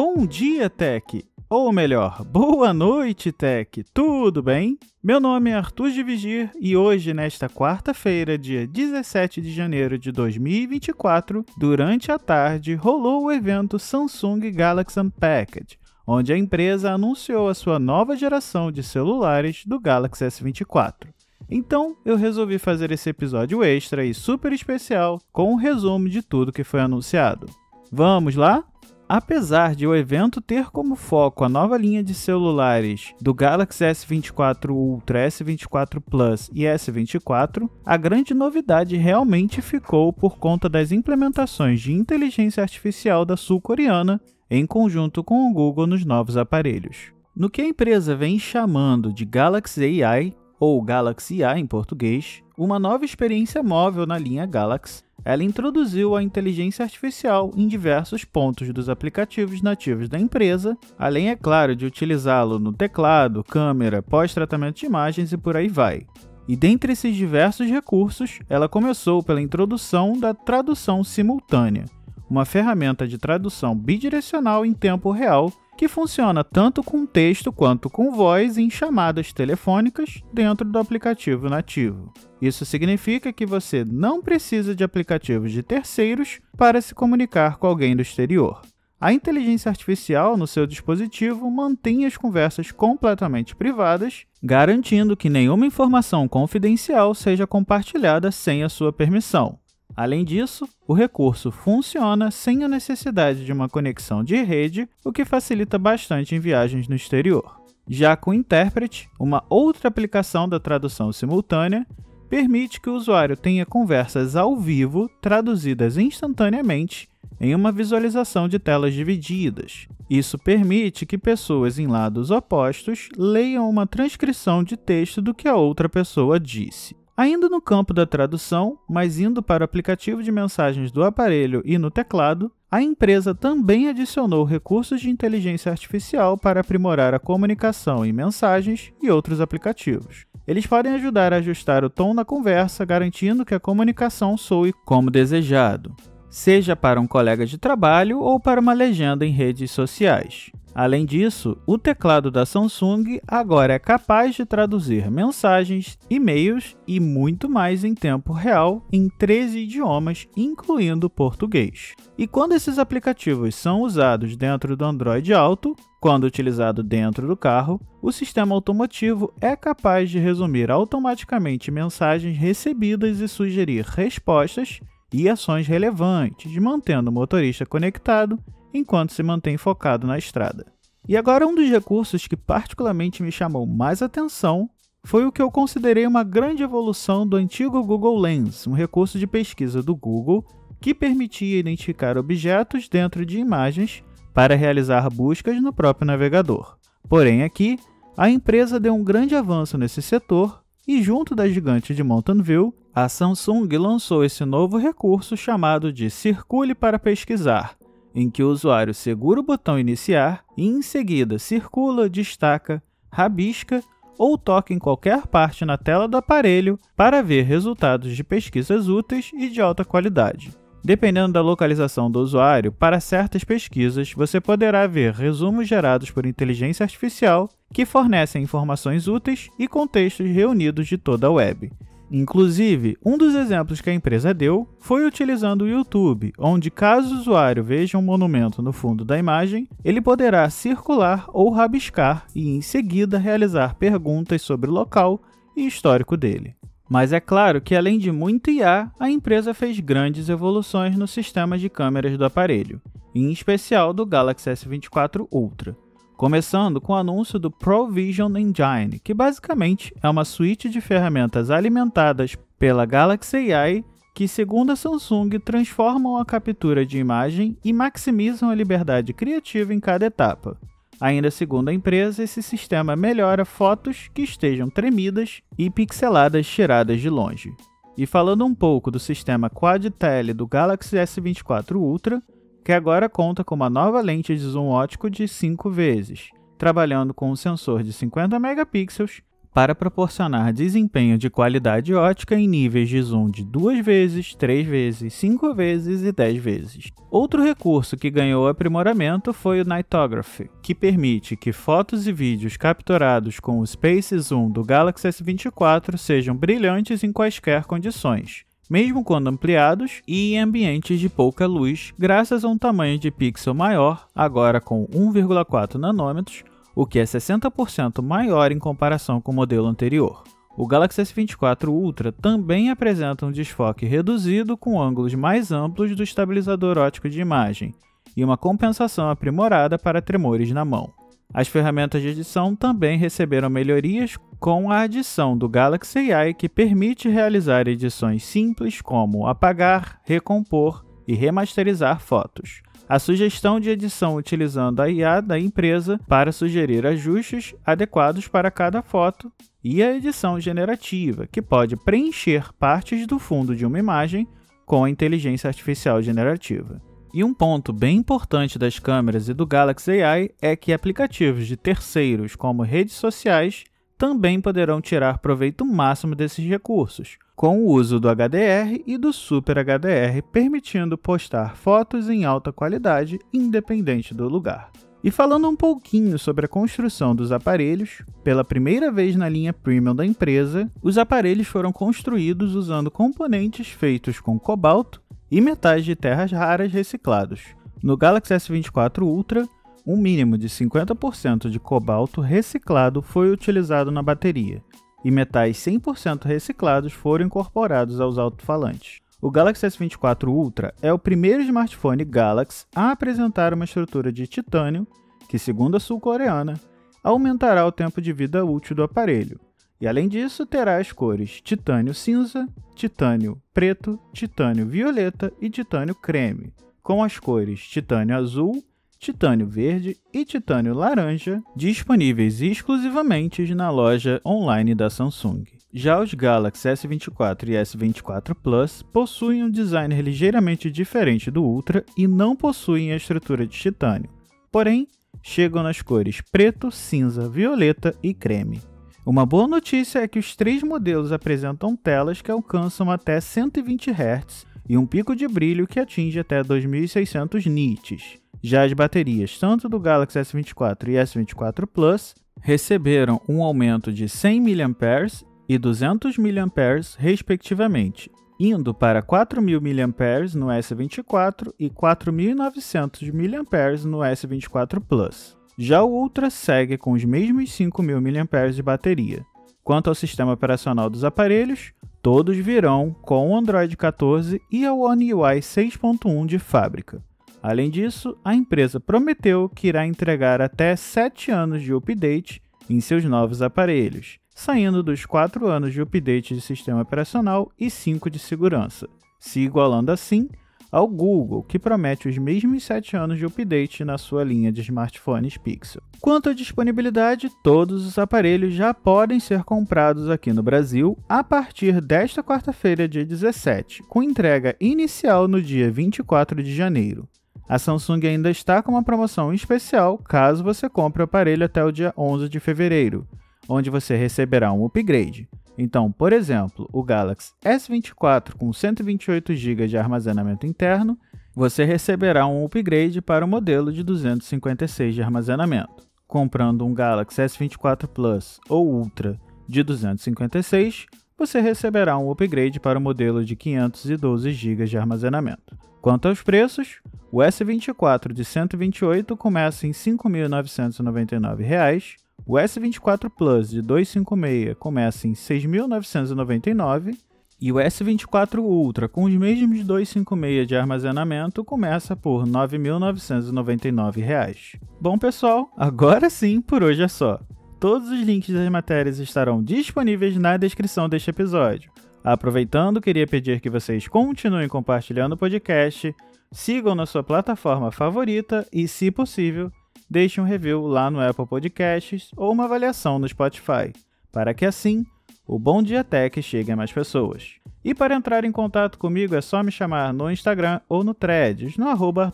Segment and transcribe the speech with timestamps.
[0.00, 1.24] Bom dia, Tech!
[1.50, 3.82] Ou melhor, boa noite, Tech!
[3.92, 4.78] Tudo bem?
[5.02, 10.12] Meu nome é Arthur de Vigir e hoje, nesta quarta-feira, dia 17 de janeiro de
[10.12, 15.76] 2024, durante a tarde, rolou o evento Samsung Galaxy Unpacked,
[16.06, 21.08] onde a empresa anunciou a sua nova geração de celulares do Galaxy S24.
[21.50, 26.52] Então, eu resolvi fazer esse episódio extra e super especial com um resumo de tudo
[26.52, 27.48] que foi anunciado.
[27.90, 28.64] Vamos lá?
[29.08, 34.68] Apesar de o evento ter como foco a nova linha de celulares do Galaxy S24
[34.68, 41.90] Ultra, S24 Plus e S24, a grande novidade realmente ficou por conta das implementações de
[41.90, 47.10] inteligência artificial da sul-coreana em conjunto com o Google nos novos aparelhos.
[47.34, 52.78] No que a empresa vem chamando de Galaxy AI, ou Galaxy AI em português, uma
[52.78, 58.88] nova experiência móvel na linha Galaxy ela introduziu a inteligência artificial em diversos pontos dos
[58.88, 65.32] aplicativos nativos da empresa, além, é claro, de utilizá-lo no teclado, câmera, pós-tratamento de imagens
[65.32, 66.06] e por aí vai.
[66.46, 71.84] E dentre esses diversos recursos, ela começou pela introdução da tradução simultânea,
[72.30, 78.10] uma ferramenta de tradução bidirecional em tempo real que funciona tanto com texto quanto com
[78.10, 82.12] voz em chamadas telefônicas dentro do aplicativo nativo.
[82.42, 87.94] Isso significa que você não precisa de aplicativos de terceiros para se comunicar com alguém
[87.94, 88.60] do exterior.
[89.00, 96.26] A inteligência artificial no seu dispositivo mantém as conversas completamente privadas, garantindo que nenhuma informação
[96.26, 99.60] confidencial seja compartilhada sem a sua permissão.
[99.98, 105.24] Além disso, o recurso funciona sem a necessidade de uma conexão de rede, o que
[105.24, 107.60] facilita bastante em viagens no exterior.
[107.88, 111.84] Já com o Interpret, uma outra aplicação da tradução simultânea,
[112.30, 117.08] permite que o usuário tenha conversas ao vivo traduzidas instantaneamente
[117.40, 119.88] em uma visualização de telas divididas.
[120.08, 125.56] Isso permite que pessoas em lados opostos leiam uma transcrição de texto do que a
[125.56, 126.94] outra pessoa disse.
[127.18, 131.76] Ainda no campo da tradução, mas indo para o aplicativo de mensagens do aparelho e
[131.76, 138.12] no teclado, a empresa também adicionou recursos de inteligência artificial para aprimorar a comunicação em
[138.12, 140.26] mensagens e outros aplicativos.
[140.46, 145.10] Eles podem ajudar a ajustar o tom da conversa, garantindo que a comunicação soe como
[145.10, 145.92] desejado,
[146.30, 150.52] seja para um colega de trabalho ou para uma legenda em redes sociais.
[150.78, 157.48] Além disso, o teclado da Samsung agora é capaz de traduzir mensagens, e-mails e muito
[157.48, 161.96] mais em tempo real em 13 idiomas, incluindo português.
[162.16, 167.80] E quando esses aplicativos são usados dentro do Android Auto, quando utilizado dentro do carro,
[168.00, 174.78] o sistema automotivo é capaz de resumir automaticamente mensagens recebidas e sugerir respostas
[175.12, 178.38] e ações relevantes, mantendo o motorista conectado
[178.72, 180.66] enquanto se mantém focado na estrada.
[181.08, 184.68] E agora, um dos recursos que particularmente me chamou mais atenção
[185.04, 189.26] foi o que eu considerei uma grande evolução do antigo Google Lens, um recurso de
[189.26, 190.44] pesquisa do Google
[190.80, 194.02] que permitia identificar objetos dentro de imagens
[194.34, 196.76] para realizar buscas no próprio navegador.
[197.08, 197.78] Porém, aqui,
[198.16, 202.74] a empresa deu um grande avanço nesse setor e, junto da gigante de Mountain View,
[202.94, 207.76] a Samsung lançou esse novo recurso chamado de Circule para Pesquisar,
[208.14, 213.82] em que o usuário segura o botão Iniciar e em seguida circula, destaca, rabisca
[214.18, 219.30] ou toca em qualquer parte na tela do aparelho para ver resultados de pesquisas úteis
[219.32, 220.50] e de alta qualidade.
[220.84, 226.84] Dependendo da localização do usuário, para certas pesquisas você poderá ver resumos gerados por inteligência
[226.84, 231.70] artificial que fornecem informações úteis e contextos reunidos de toda a web.
[232.10, 237.18] Inclusive, um dos exemplos que a empresa deu foi utilizando o YouTube, onde caso o
[237.18, 242.62] usuário veja um monumento no fundo da imagem, ele poderá circular ou rabiscar e em
[242.62, 245.20] seguida realizar perguntas sobre o local
[245.54, 246.54] e histórico dele.
[246.88, 251.58] Mas é claro que além de muito IA, a empresa fez grandes evoluções no sistema
[251.58, 252.80] de câmeras do aparelho,
[253.14, 255.76] em especial do Galaxy S24 Ultra
[256.18, 262.36] começando com o anúncio do ProVision Engine, que basicamente é uma suíte de ferramentas alimentadas
[262.58, 268.54] pela Galaxy AI que, segundo a Samsung, transformam a captura de imagem e maximizam a
[268.54, 270.58] liberdade criativa em cada etapa.
[271.00, 277.08] Ainda segundo a empresa, esse sistema melhora fotos que estejam tremidas e pixeladas tiradas de
[277.08, 277.54] longe.
[277.96, 282.20] E falando um pouco do sistema Quad Tele do Galaxy S24 Ultra,
[282.68, 286.28] que agora conta com uma nova lente de zoom ótico de 5 vezes,
[286.58, 289.22] trabalhando com um sensor de 50 megapixels
[289.54, 295.14] para proporcionar desempenho de qualidade ótica em níveis de zoom de 2 vezes, 3 vezes,
[295.14, 296.92] 5 vezes e 10 vezes.
[297.10, 303.40] Outro recurso que ganhou aprimoramento foi o Nightography, que permite que fotos e vídeos capturados
[303.40, 310.02] com o Space Zoom do Galaxy S24 sejam brilhantes em quaisquer condições, mesmo quando ampliados
[310.06, 314.86] e em ambientes de pouca luz, graças a um tamanho de pixel maior, agora com
[314.86, 316.44] 1,4 nanômetros,
[316.74, 320.22] o que é 60% maior em comparação com o modelo anterior.
[320.56, 326.76] O Galaxy S24 Ultra também apresenta um desfoque reduzido com ângulos mais amplos do estabilizador
[326.78, 327.74] óptico de imagem
[328.16, 330.92] e uma compensação aprimorada para tremores na mão.
[331.32, 337.08] As ferramentas de edição também receberam melhorias com a adição do Galaxy AI que permite
[337.08, 344.88] realizar edições simples como apagar, recompor e remasterizar fotos a sugestão de edição utilizando a
[344.88, 349.30] IA da empresa para sugerir ajustes adequados para cada foto
[349.62, 354.26] e a edição generativa, que pode preencher partes do fundo de uma imagem
[354.64, 356.80] com a inteligência artificial generativa.
[357.12, 361.56] E um ponto bem importante das câmeras e do Galaxy AI é que aplicativos de
[361.56, 363.64] terceiros, como redes sociais,
[363.96, 369.56] também poderão tirar proveito máximo desses recursos, com o uso do HDR e do Super
[369.56, 374.70] HDR, permitindo postar fotos em alta qualidade, independente do lugar.
[375.02, 379.94] E falando um pouquinho sobre a construção dos aparelhos, pela primeira vez na linha premium
[379.94, 386.32] da empresa, os aparelhos foram construídos usando componentes feitos com cobalto e metais de terras
[386.32, 387.42] raras reciclados.
[387.82, 389.48] No Galaxy S24 Ultra,
[389.86, 394.62] um mínimo de 50% de cobalto reciclado foi utilizado na bateria,
[395.04, 399.00] e metais 100% reciclados foram incorporados aos alto-falantes.
[399.20, 404.86] O Galaxy S24 Ultra é o primeiro smartphone Galaxy a apresentar uma estrutura de titânio
[405.28, 406.54] que, segundo a sul-coreana,
[407.02, 409.40] aumentará o tempo de vida útil do aparelho.
[409.80, 416.52] E além disso, terá as cores titânio cinza, titânio preto, titânio violeta e titânio creme,
[416.82, 418.62] com as cores titânio azul,
[418.98, 425.44] titânio verde e titânio laranja, disponíveis exclusivamente na loja online da Samsung.
[425.72, 432.08] Já os Galaxy S24 e S24 Plus possuem um design ligeiramente diferente do Ultra e
[432.08, 434.10] não possuem a estrutura de titânio,
[434.50, 434.88] porém
[435.22, 438.60] chegam nas cores preto, cinza, violeta e creme.
[439.08, 444.46] Uma boa notícia é que os três modelos apresentam telas que alcançam até 120 Hz
[444.68, 448.18] e um pico de brilho que atinge até 2600 nits.
[448.42, 454.42] Já as baterias, tanto do Galaxy S24 e S24 Plus, receberam um aumento de 100
[454.42, 464.00] mAh e 200 mAh, respectivamente, indo para 4.000 mAh no S24 e 4.900 mAh no
[464.00, 465.38] S24 Plus.
[465.60, 469.26] Já o Ultra segue com os mesmos 5.000 mAh de bateria.
[469.64, 475.12] Quanto ao sistema operacional dos aparelhos, todos virão com o Android 14 e a One
[475.12, 477.02] UI 6.1 de fábrica.
[477.42, 482.40] Além disso, a empresa prometeu que irá entregar até 7 anos de update
[482.70, 488.08] em seus novos aparelhos, saindo dos 4 anos de update de sistema operacional e 5
[488.08, 488.88] de segurança,
[489.18, 490.28] se igualando assim
[490.70, 495.36] ao Google, que promete os mesmos 7 anos de update na sua linha de smartphones
[495.36, 495.82] Pixel.
[496.00, 501.80] Quanto à disponibilidade, todos os aparelhos já podem ser comprados aqui no Brasil a partir
[501.80, 507.08] desta quarta-feira, dia 17, com entrega inicial no dia 24 de janeiro.
[507.48, 511.72] A Samsung ainda está com uma promoção especial caso você compre o aparelho até o
[511.72, 513.06] dia 11 de fevereiro,
[513.48, 515.26] onde você receberá um upgrade.
[515.60, 520.96] Então, por exemplo, o Galaxy S24 com 128 GB de armazenamento interno,
[521.34, 525.88] você receberá um upgrade para o modelo de 256 de armazenamento.
[526.06, 530.86] Comprando um Galaxy S24 Plus ou Ultra de 256,
[531.18, 535.58] você receberá um upgrade para o modelo de 512 GB de armazenamento.
[535.82, 536.76] Quanto aos preços,
[537.10, 541.96] o S24 de 128 começa em R$ 5.999,
[542.28, 546.94] o S24 Plus de 256 começa em R$ 6.999
[547.40, 554.60] e o S24 Ultra com os mesmos 256 de armazenamento começa por R$ 9.999.
[554.78, 557.18] Bom pessoal, agora sim, por hoje é só.
[557.58, 561.72] Todos os links das matérias estarão disponíveis na descrição deste episódio.
[562.04, 565.96] Aproveitando, queria pedir que vocês continuem compartilhando o podcast,
[566.30, 569.50] sigam na sua plataforma favorita e, se possível,
[569.88, 573.72] deixem um review lá no Apple Podcasts ou uma avaliação no Spotify,
[574.12, 574.84] para que assim
[575.26, 577.34] o Bom Dia Tech chegue a mais pessoas.
[577.64, 581.56] E para entrar em contato comigo é só me chamar no Instagram ou no Threads,
[581.56, 582.12] no arroba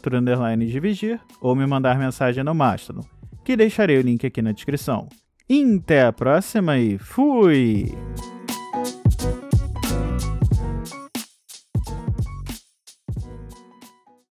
[1.41, 3.05] ou me mandar mensagem no Mastodon,
[3.45, 5.09] que deixarei o link aqui na descrição.
[5.49, 7.93] Até a próxima e fui!